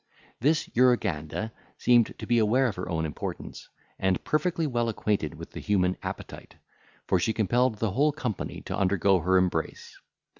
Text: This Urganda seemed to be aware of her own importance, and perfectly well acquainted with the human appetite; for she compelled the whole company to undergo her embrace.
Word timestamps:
This 0.39 0.67
Urganda 0.69 1.51
seemed 1.77 2.17
to 2.17 2.25
be 2.25 2.39
aware 2.39 2.65
of 2.67 2.75
her 2.75 2.89
own 2.89 3.05
importance, 3.05 3.69
and 3.99 4.23
perfectly 4.23 4.65
well 4.65 4.89
acquainted 4.89 5.35
with 5.35 5.51
the 5.51 5.59
human 5.59 5.95
appetite; 6.01 6.55
for 7.05 7.19
she 7.19 7.33
compelled 7.33 7.75
the 7.75 7.91
whole 7.91 8.11
company 8.11 8.61
to 8.61 8.75
undergo 8.75 9.19
her 9.19 9.37
embrace. 9.37 9.99